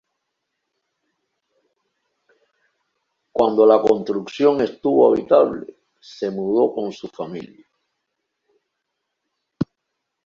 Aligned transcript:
Cuando 3.31 3.67
la 3.67 3.79
construcción 3.83 4.59
estuvo 4.61 5.13
habitable, 5.13 5.75
se 5.99 6.31
mudó 6.31 6.73
con 6.73 6.91
su 6.91 7.07
familia. 7.07 7.67